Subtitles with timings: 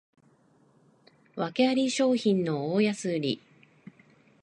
[1.35, 3.41] わけあり商品の大安売り